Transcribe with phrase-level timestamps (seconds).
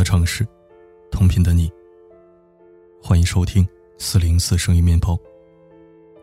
[0.00, 0.48] 的城市，
[1.10, 1.70] 同频的你。
[3.02, 3.68] 欢迎收听
[3.98, 5.14] 四零四声音面包，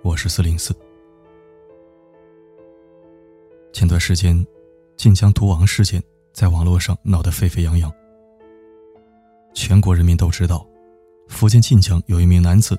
[0.01, 0.73] 我是四零四。
[3.71, 4.43] 前段时间，
[4.95, 6.01] 晋江毒王事件
[6.33, 7.93] 在网络上闹得沸沸扬扬，
[9.53, 10.67] 全国人民都知道，
[11.27, 12.75] 福建晋江有一名男子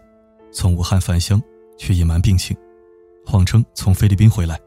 [0.50, 1.40] 从武汉返乡，
[1.76, 2.56] 却隐瞒病情，
[3.24, 4.60] 谎称从菲律宾回来。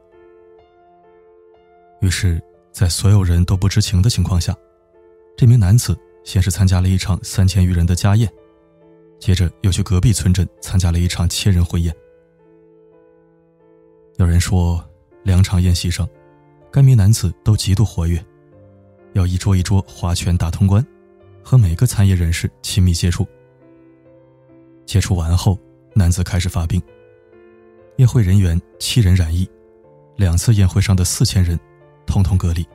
[2.00, 2.42] 于是，
[2.72, 4.56] 在所有人都不知情的情况下，
[5.36, 8.32] 这名男子先是参加了一场三千余人的家宴，
[9.20, 11.96] 接着又去隔壁村镇参加了一场千人婚宴。
[14.18, 14.84] 有人说，
[15.24, 16.08] 两场宴席上，
[16.72, 18.24] 该名男子都极度活跃，
[19.14, 20.86] 要一桌一桌划拳打通关，
[21.44, 23.28] 和每个参宴人士亲密接触。
[24.86, 25.58] 接触完后，
[25.94, 26.82] 男子开始发病，
[27.98, 29.50] 宴会人员七人染疫，
[30.18, 31.60] 两次宴会上的四千人。
[32.08, 32.68] 统统隔离。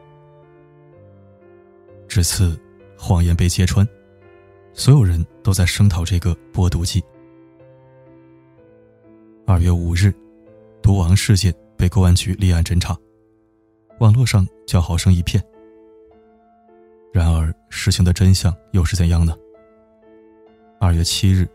[2.09, 2.59] 至此，
[2.99, 3.87] 谎言被揭穿，
[4.73, 7.03] 所有人都在声讨这个播毒剂。
[9.47, 10.13] 二月五日，
[10.83, 12.97] 毒王事件被公安局立案侦查，
[14.01, 15.43] 网络上叫好声一片。
[17.13, 19.37] 然而，事情的真相又是怎样呢？
[20.81, 21.49] 二月七日，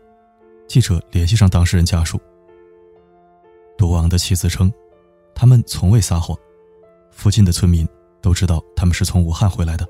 [0.66, 2.18] 记者联系上当事人家属，
[3.76, 4.72] 毒王的妻子称，
[5.34, 6.36] 他们从未撒谎。
[7.10, 7.86] 附近的村民
[8.22, 9.86] 都知道他们是从武汉回来的。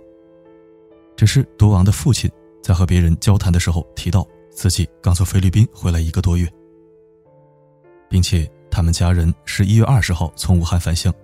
[1.23, 2.29] 只是毒王的父亲
[2.61, 6.53] 在和别人交谈的时候提到自己刚从菲律宾回来一个多月，
[8.09, 11.15] 并且他们家人是一月二十号从武汉返乡。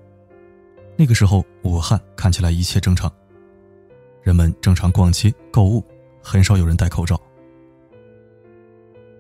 [0.97, 3.13] 那个时候武汉看起来一切正常，
[4.23, 5.85] 人们正常逛街购物，
[6.23, 7.21] 很少有人戴口罩。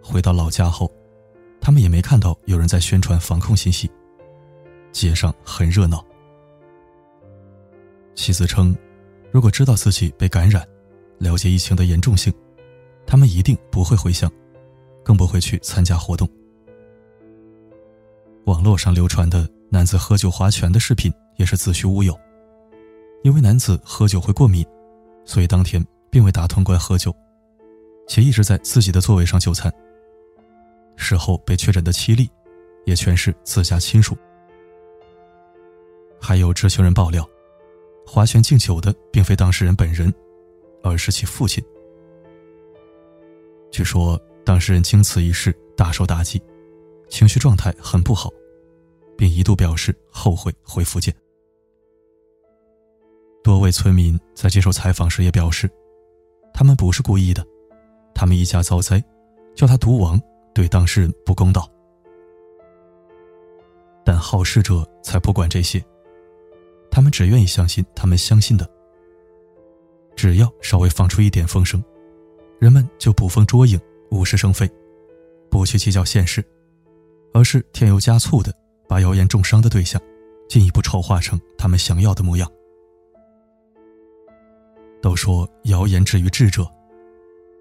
[0.01, 0.89] 回到老家后，
[1.61, 3.91] 他们也没看到有人在宣传防控信息，
[4.93, 6.06] 街上很热闹。
[8.15, 8.77] 妻子称，
[9.31, 10.66] 如果知道自己被感染，
[11.19, 12.33] 了解疫情的严重性，
[13.06, 14.31] 他们一定不会回乡，
[15.05, 16.28] 更不会去参加活动。
[18.44, 22.19] 网络上流传的男子喝酒划拳的视频也是子虚乌有，
[23.22, 24.66] 因为男子喝酒会过敏，
[25.27, 27.15] 所以当天并未打通关喝酒，
[28.06, 29.71] 且一直在自己的座位上就餐。
[30.97, 32.28] 事后被确诊的七例，
[32.87, 34.16] 也全是自家亲属。
[36.19, 37.28] 还有知情人爆料。
[38.11, 40.13] 划拳敬酒的并非当事人本人，
[40.83, 41.63] 而是其父亲。
[43.71, 46.43] 据说当事人经此一事大受打击，
[47.11, 48.31] 情绪状态很不好，
[49.15, 51.15] 并一度表示后悔回福建。
[53.45, 55.71] 多位村民在接受采访时也表示，
[56.55, 57.47] 他们不是故意的，
[58.15, 59.05] 他们一家遭灾，
[59.55, 60.19] 叫他毒王
[60.55, 61.71] 对当事人不公道。
[64.03, 65.85] 但好事者才不管这些。
[66.91, 68.69] 他们只愿意相信他们相信的。
[70.16, 71.82] 只要稍微放出一点风声，
[72.59, 74.69] 人们就捕风捉影、无事生非，
[75.48, 76.44] 不去计较现实，
[77.32, 78.53] 而是添油加醋的
[78.88, 80.00] 把谣言重伤的对象，
[80.48, 82.50] 进一步丑化成他们想要的模样。
[85.00, 86.66] 都说谣言止于智者，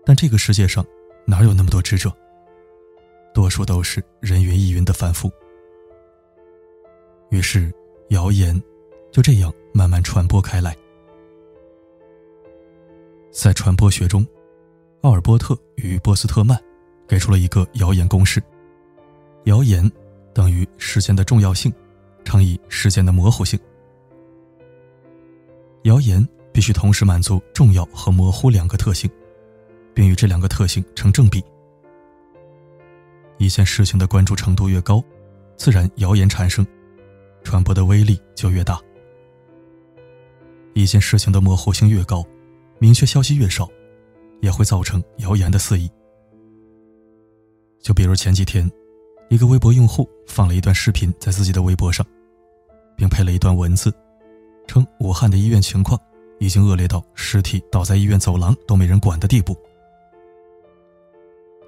[0.03, 0.83] 但这个世界上
[1.27, 2.11] 哪有那么多智者？
[3.35, 5.29] 多数都是人云亦云的凡夫。
[7.29, 7.71] 于是，
[8.09, 8.59] 谣言。
[9.17, 10.77] 就这样慢慢传播开来。
[13.31, 14.23] 在传播学中，
[15.01, 16.55] 奥尔波特与波斯特曼
[17.07, 18.39] 给出了一个谣言公式：
[19.45, 19.91] 谣言
[20.35, 21.73] 等于事件的重要性
[22.25, 23.59] 乘以事件的模糊性。
[25.85, 26.23] 谣言
[26.53, 29.09] 必须同时满足重要和模糊两个特性，
[29.95, 31.43] 并与这两个特性成正比。
[33.39, 35.03] 一件事情的关注程度越高，
[35.55, 36.63] 自然谣言产生，
[37.43, 38.79] 传播的威力就越大。
[40.77, 42.23] 一件事情的模糊性越高，
[42.77, 43.67] 明确消息越少，
[44.41, 45.89] 也会造成谣言的肆意。
[47.81, 48.69] 就比如前几天，
[49.27, 52.05] 一个微博用户放了一段视频在自己的微博上，
[52.95, 53.91] 并配了一段文字，
[54.67, 55.99] 称武汉的医院情况
[56.39, 59.57] 已经恶劣到尸体倒在医院走廊都没人管的地步。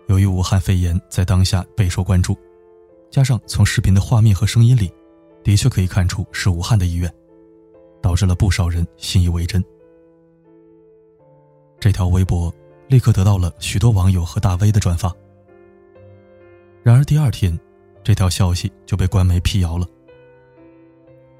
[0.07, 2.37] 由于武汉肺炎在当下备受关注，
[3.09, 4.91] 加上从视频的画面和声音里，
[5.43, 7.11] 的确可以看出是武汉的医院。
[8.01, 9.63] 导致了不少人信以为真。
[11.79, 12.53] 这条微博
[12.87, 15.15] 立刻得到了许多网友和大 V 的转发。
[16.83, 17.57] 然而第二天，
[18.03, 19.87] 这条消息就被官媒辟谣了。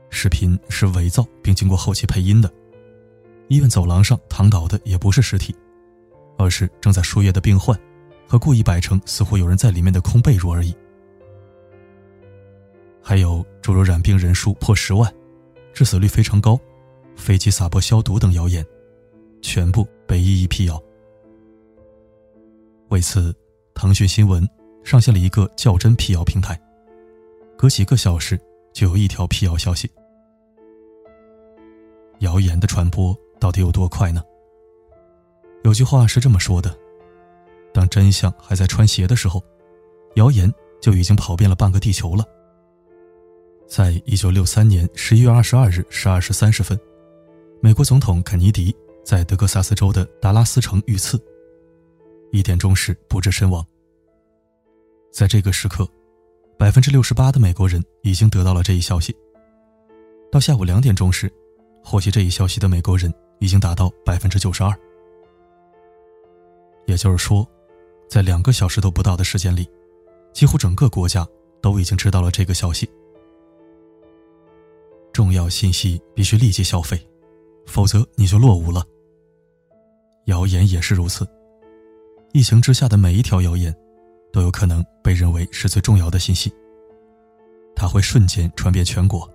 [0.10, 2.52] 视频是伪造并经过后期配音的，
[3.48, 5.56] 医院走廊上躺倒的也不是尸体，
[6.38, 7.80] 而是正在输液的病患
[8.28, 10.76] 和故意摆成似乎有人在里面的空被褥而已。
[13.02, 15.12] 还有诸如染病人数破十万。
[15.80, 16.60] 致死率非常高，
[17.16, 18.66] 飞机撒播消毒等谣言，
[19.42, 20.78] 全部被一一辟谣。
[22.90, 23.34] 为此，
[23.74, 24.46] 腾讯新闻
[24.84, 26.60] 上线了一个较真辟谣平台，
[27.58, 28.38] 隔几个小时
[28.74, 29.90] 就有一条辟谣消息。
[32.20, 34.22] 谣言的传播到底有多快呢？
[35.64, 36.78] 有句话是这么说的：
[37.74, 39.42] 当真相还在穿鞋的时候，
[40.16, 42.26] 谣言就已经跑遍了半个地球了。
[43.70, 46.78] 在一九六三年十一月二十二日十二时三十分，
[47.62, 48.76] 美国总统肯尼迪
[49.06, 51.22] 在德克萨斯州的达拉斯城遇刺，
[52.32, 53.64] 一点钟时不治身亡。
[55.12, 55.88] 在这个时刻，
[56.58, 59.16] 百分之六十八的美国人已经得到了这一消息。
[60.32, 61.32] 到下午两点钟时，
[61.84, 64.74] 获悉这一消息的美国人已经达到百分之九十二。
[66.88, 67.48] 也就是说，
[68.10, 69.70] 在两个小时都不到的时间里，
[70.34, 71.28] 几乎整个国家
[71.62, 72.90] 都已经知道了这个消息。
[75.12, 77.00] 重要信息必须立即消费，
[77.66, 78.84] 否则你就落伍了。
[80.26, 81.28] 谣言也是如此，
[82.34, 83.76] 疫情之下的每一条谣言，
[84.32, 86.54] 都有可能被认为是最重要的信息。
[87.76, 89.28] 它会瞬间传遍全国，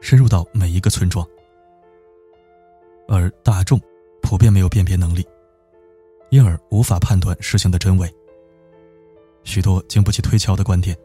[0.00, 1.26] 深入到每一个村庄，
[3.08, 3.80] 而大众
[4.22, 5.26] 普遍没有辨别能力，
[6.30, 8.10] 因而无法判断事情的真伪。
[9.42, 10.96] 许多经不起推敲的观点，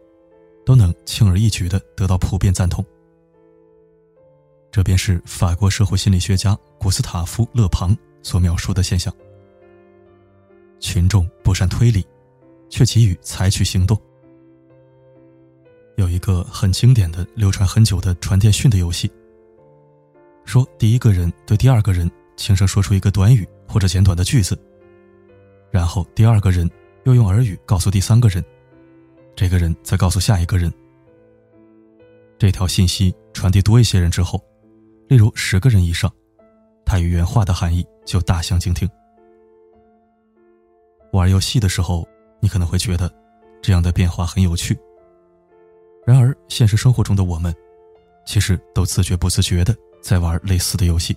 [0.66, 2.86] 都能轻而易举地得到普遍赞同。
[4.76, 9.16] 这便是法国社会心理学家古斯塔夫·勒庞所描述的现象：
[10.82, 12.06] 群众不善推理，
[12.70, 13.98] 却急于采取行动。
[15.96, 19.10] 有一个很经典的、流传很久的传电讯的游戏，
[20.44, 24.60] 说第一个人对第二个人轻声说出一个短语或者简短的句子，
[25.72, 26.70] 然后第二个人
[27.06, 28.44] 又用耳语告诉第三个人，
[29.38, 30.70] 这个人再告诉下一个人。
[32.38, 34.38] 这条信息传递多一些人之后。
[35.08, 36.12] 例如十个人以上，
[36.86, 38.90] 它与原话的含义就大相径庭。
[41.12, 42.08] 玩游戏的时候，
[42.40, 43.12] 你可能会觉得
[43.62, 44.78] 这样的变化很有趣。
[46.06, 47.54] 然而，现实生活中的我们，
[48.26, 51.16] 其实都自觉不自觉的在玩类似的游戏。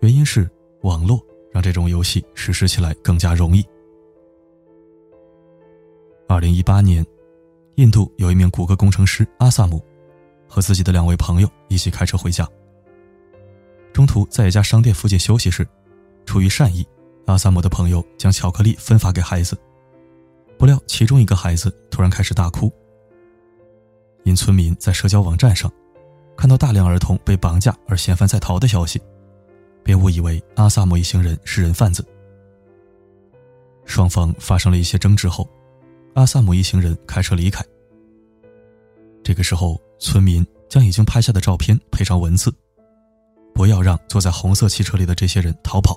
[0.00, 0.48] 原因是
[0.82, 1.20] 网络
[1.50, 3.64] 让这种游戏实施起来更加容易。
[6.28, 7.04] 二零一八年，
[7.76, 9.82] 印度有一名谷歌工程师阿萨姆。
[10.48, 12.48] 和自己的两位朋友一起开车回家，
[13.92, 15.66] 中途在一家商店附近休息时，
[16.24, 16.86] 出于善意，
[17.26, 19.58] 阿萨姆的朋友将巧克力分发给孩子，
[20.56, 22.72] 不料其中一个孩子突然开始大哭。
[24.22, 25.70] 因村民在社交网站上
[26.36, 29.00] 看到大量儿童被绑架而嫌犯在逃的消息，
[29.82, 32.04] 便误以为阿萨姆一行人是人贩子。
[33.84, 35.48] 双方发生了一些争执后，
[36.14, 37.64] 阿萨姆一行人开车离开。
[39.22, 39.80] 这个时候。
[39.98, 42.52] 村民将已经拍下的照片配上文字
[43.54, 45.96] ：“不要让坐在红色汽车里的这些人逃跑，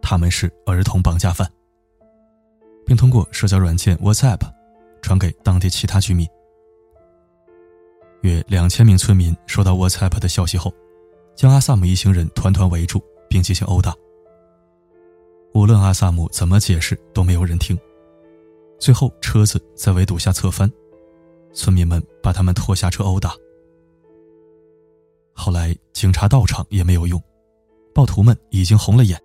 [0.00, 1.50] 他们是儿童绑架犯。”
[2.86, 4.40] 并通过社交软件 WhatsApp
[5.00, 6.26] 传给当地其他居民。
[8.22, 10.74] 约两千名村民收到 WhatsApp 的消息后，
[11.36, 13.94] 将阿萨姆一行人团团围住，并进行殴打。
[15.54, 17.78] 无论阿萨姆怎么解释，都没有人听。
[18.78, 20.70] 最后，车子在围堵下侧翻。
[21.52, 23.34] 村民们把他们拖下车殴打。
[25.32, 27.22] 后来警察到场也没有用，
[27.94, 29.20] 暴徒们已经红了眼。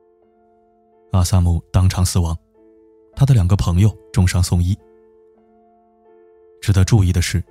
[1.11, 2.37] 阿萨姆当场死亡，
[3.15, 4.77] 他的两个朋友重伤送医。
[6.61, 7.43] 值得注意的是，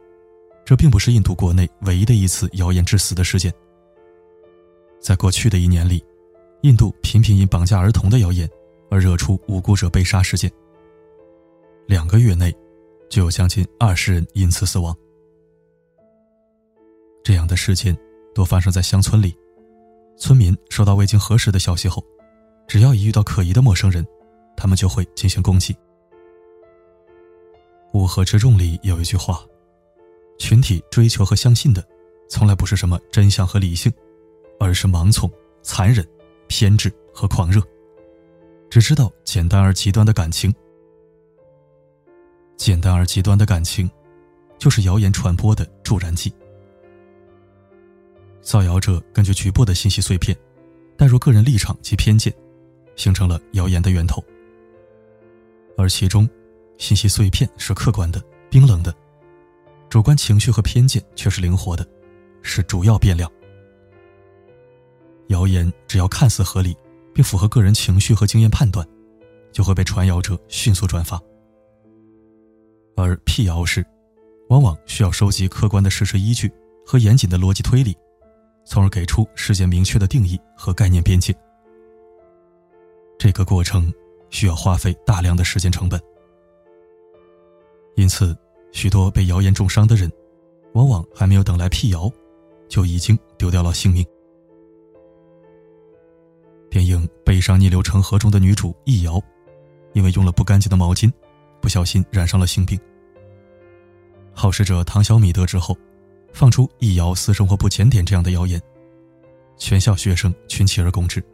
[0.65, 3.53] 这并不是印度国内唯一的一次谣言致死的事件。
[5.01, 6.05] 在过去的一年里，
[6.63, 8.49] 印度频频因绑架儿童的谣言
[8.91, 10.51] 而惹出无辜者被杀事件。
[11.87, 12.55] 两个月内。
[13.11, 14.97] 就有将近二十人因此死亡。
[17.25, 17.97] 这样的事件
[18.35, 19.35] 多发生在乡村里，
[20.19, 22.05] 村民收到未经核实的消息后，
[22.69, 24.07] 只要一遇到可疑的陌生人，
[24.55, 25.75] 他们就会进行攻击。
[27.95, 29.43] 乌合之众里有一句话：
[30.39, 31.83] 群体追求和相信的，
[32.29, 33.91] 从来不是什么真相和理性，
[34.61, 35.31] 而是盲从、
[35.63, 36.07] 残忍、
[36.47, 37.63] 偏执和狂热，
[38.69, 40.55] 只知道简单而极端的感情。
[42.59, 43.91] 简单而极端的感情，
[44.59, 46.31] 就是谣言传播的助燃剂。
[48.45, 50.37] 造谣者根据局部的信息碎片，
[50.97, 52.33] 带入个人立场及偏见，
[52.95, 54.23] 形成了谣言的源头。
[55.79, 56.29] 而其中，
[56.77, 58.95] 信息碎片是客观的、冰冷的，
[59.89, 61.85] 主观情绪和偏见却是灵活的，
[62.43, 63.29] 是主要变量。
[65.29, 66.77] 谣言只要看似合理，
[67.15, 68.87] 并符合个人情绪和经验判断，
[69.53, 71.19] 就会被传谣者迅速转发。
[72.95, 73.85] 而辟谣时，
[74.51, 76.53] 往往需要收集客观的事实依据
[76.85, 77.97] 和严谨的逻辑推理，
[78.65, 81.35] 从而给出事件明确的定义和概念边界。
[83.19, 83.93] 这个过程
[84.31, 86.01] 需要花费大量的时间成本，
[87.95, 88.37] 因此，
[88.73, 90.11] 许多被谣言重伤的人，
[90.73, 92.11] 往往还没有等来辟谣，
[92.69, 94.05] 就已经丢掉了性命。
[96.69, 99.23] 电影《悲伤逆流成河》中的女主易遥，
[99.93, 101.11] 因为用了不干净的毛巾，
[101.61, 102.79] 不小心染上了性病。
[104.33, 105.79] 好事者唐小米得知后，
[106.35, 108.61] 放出易遥私生活不检点这样的谣言，
[109.57, 111.25] 全校学生群起而攻之。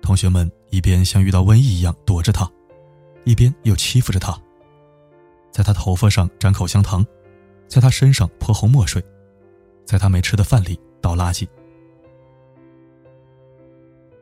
[0.00, 2.48] 同学们一边像遇到瘟疫一样躲着他，
[3.24, 4.40] 一边又欺负着他，
[5.50, 7.04] 在他头发上沾口香糖，
[7.66, 9.04] 在他身上泼红墨水，
[9.84, 11.48] 在他没吃的饭里倒垃圾。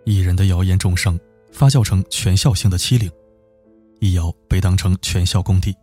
[0.07, 1.21] 艺人的谣言重伤，
[1.53, 3.13] 发酵成全校性的欺凌，
[4.01, 5.77] 易遥被当成全校公敌。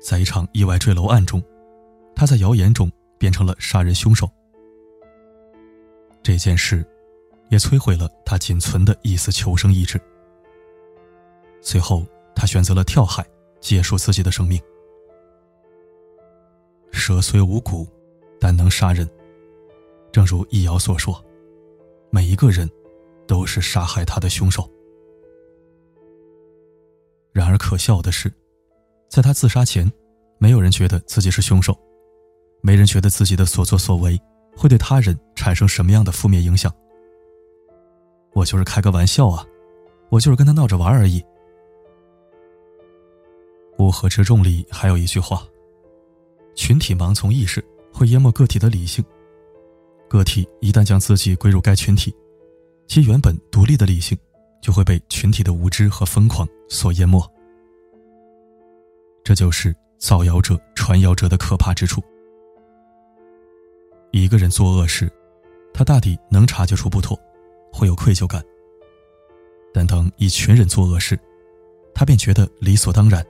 [0.00, 1.40] 在一场意外坠楼案中，
[2.14, 4.30] 他在谣言中变成了杀人凶手。
[6.22, 6.86] 这件事。
[7.50, 10.00] 也摧毁了他仅存的一丝求生意志。
[11.60, 13.26] 随后，他选择了跳海，
[13.60, 14.56] 结束自己的生命。
[16.92, 17.88] 蛇虽无骨，
[18.40, 19.08] 但能杀人。
[20.12, 21.20] 正如易遥所说，
[22.08, 22.70] 每一个人
[23.26, 24.70] 都是杀害他的凶手。
[27.32, 28.32] 然而，可笑的是，
[29.08, 29.90] 在他自杀前，
[30.38, 31.76] 没有人觉得自己是凶手，
[32.62, 34.20] 没人觉得自己的所作所为
[34.56, 36.72] 会对他人产生什么样的负面影响。
[38.32, 39.44] 我就是开个玩笑啊，
[40.10, 41.24] 我就是跟他闹着玩而已。
[43.78, 45.42] 乌合之众里还有一句话：
[46.54, 49.04] 群体盲从意识会淹没个体的理性，
[50.08, 52.14] 个体一旦将自己归入该群体，
[52.86, 54.16] 其原本独立的理性
[54.60, 57.20] 就会被群体的无知和疯狂所淹没。
[59.24, 62.02] 这就是造谣者、传谣者的可怕之处。
[64.10, 65.10] 一个人做恶事，
[65.72, 67.18] 他大抵能察觉出不妥。
[67.72, 68.44] 会有愧疚感，
[69.72, 71.16] 但当一群人做恶事，
[71.94, 73.24] 他便觉得理所当然。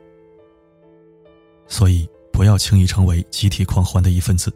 [1.66, 4.50] 所以，不要轻易成为集体狂欢的一份子，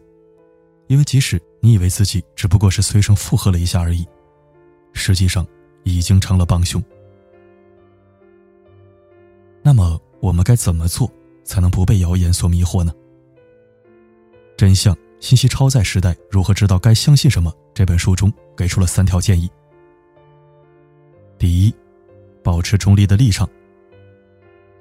[0.87, 4.09] 因为即使你以为自己只不过是随声附和了一下而已，
[4.95, 5.47] 实际上
[5.83, 6.83] 已经成了帮凶。
[9.61, 11.13] 那么，我们该怎么做
[11.45, 12.91] 才能不被谣言所迷惑呢？
[14.57, 17.53] 真相信息超载时代，如何知道该相信什么？
[17.73, 19.51] 这本书中给出了三条建议。
[21.39, 21.75] 第一，
[22.43, 23.49] 保持中立的立场。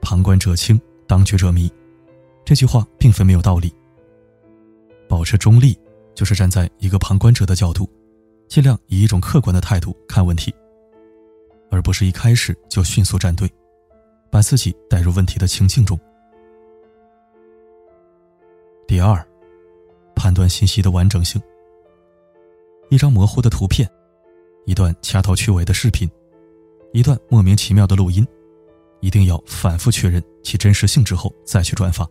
[0.01, 1.71] 旁观者清，当局者迷，
[2.43, 3.73] 这句话并非没有道理。
[5.07, 5.79] 保持中立，
[6.13, 7.89] 就是站在一个旁观者的角度，
[8.47, 10.53] 尽量以一种客观的态度看问题，
[11.71, 13.49] 而不是一开始就迅速站队，
[14.29, 15.97] 把自己带入问题的情境中。
[18.85, 19.25] 第二，
[20.23, 21.41] 判断信息的完整性。
[22.89, 23.85] 一张模糊的图片，
[24.65, 26.09] 一段掐头去尾的视频。
[26.93, 28.25] 一段莫名其妙的录音，
[29.01, 32.09] 一定要反复确认其真实性之后再去转发。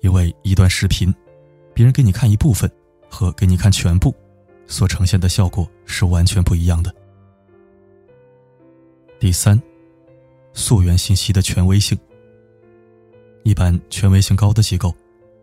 [0.00, 1.14] 因为一段视频，
[1.72, 2.68] 别人给你看一部分
[3.08, 4.12] 和给你看全部，
[4.66, 6.92] 所呈现的效果是完全不一样的。
[9.20, 9.62] 第三，
[10.52, 11.96] 溯源信息的权威性。
[13.44, 14.92] 一般权威性高的机构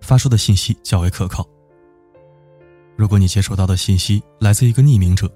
[0.02, 1.48] 发出的信息较为可靠。
[2.98, 5.32] 如果你接收到的信息来自一个匿名者，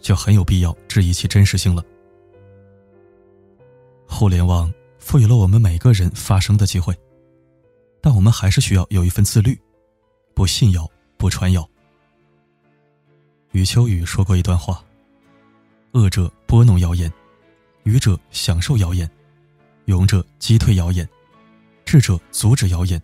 [0.00, 1.82] 就很有必要质疑其真实性了。
[4.06, 6.94] 互联网赋予了我们每个人发声的机会，
[8.00, 9.58] 但我们还是需要有一份自律，
[10.34, 11.66] 不信谣，不传谣。
[13.52, 14.84] 余秋雨说过一段话
[15.92, 17.10] ：“恶者拨弄谣言，
[17.84, 19.08] 愚者享受谣言，
[19.86, 21.08] 勇者击退谣言，
[21.84, 23.00] 智者阻止谣言，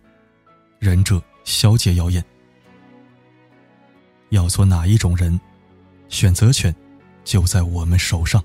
[0.85, 2.23] 仁者消解谣言。
[4.29, 5.39] 要做哪一种人，
[6.09, 6.73] 选择权。”
[7.25, 8.39] 就在我们手上。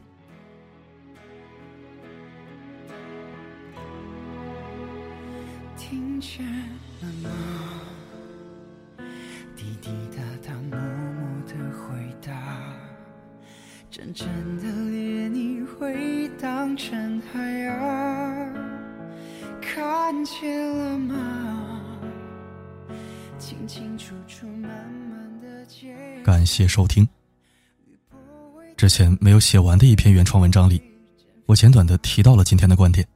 [5.77, 6.43] 听见
[7.03, 7.31] 了吗？
[9.55, 11.95] 滴滴答答，默默的回
[12.27, 12.33] 答。
[13.91, 18.55] 真正的恋，你会当成海洋。
[19.61, 21.40] 看见了吗？
[26.25, 27.09] 感谢收听。
[28.77, 30.81] 之前没有写完的一篇原创文章里，
[31.47, 33.07] 我简短的提到了今天的观点。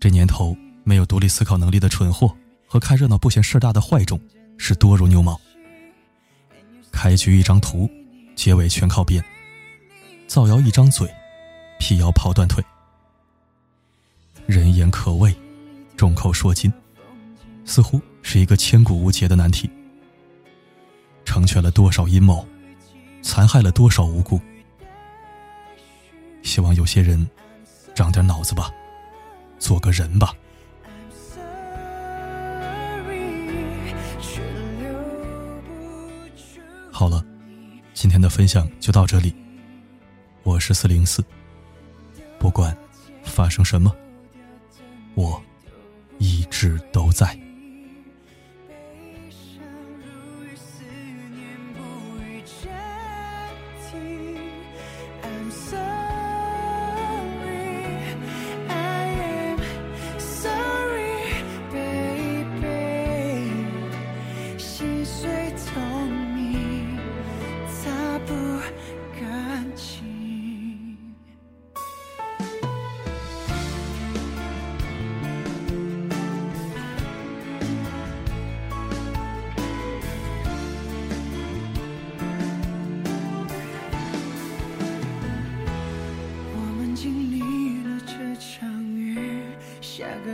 [0.00, 2.34] 这年头，没有独立思考能力的蠢货
[2.66, 4.20] 和看热闹不嫌事大的坏种
[4.56, 5.40] 是多如牛毛。
[6.90, 7.88] 开局一张图，
[8.34, 9.22] 结尾全靠编；
[10.26, 11.08] 造谣一张嘴，
[11.78, 12.64] 辟谣跑断腿。
[14.46, 15.36] 人言可畏，
[15.96, 16.72] 众口铄金，
[17.64, 19.70] 似乎是一个千古无解的难题。
[21.24, 22.46] 成全了多少阴谋？
[23.22, 24.38] 残害了多少无辜？
[26.42, 27.26] 希望有些人
[27.94, 28.70] 长点脑子吧，
[29.58, 30.34] 做个人吧。
[36.92, 37.24] 好了，
[37.94, 39.34] 今天的分享就到这里。
[40.42, 41.24] 我是四零四，
[42.38, 42.76] 不管
[43.22, 43.90] 发生什么，
[45.14, 45.42] 我
[46.18, 47.34] 一直都在。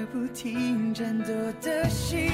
[0.06, 2.28] 不停战斗的心。